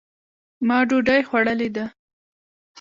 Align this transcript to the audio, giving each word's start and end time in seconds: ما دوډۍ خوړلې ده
ما 0.67 0.79
دوډۍ 0.89 1.21
خوړلې 1.27 1.69
ده 1.75 1.85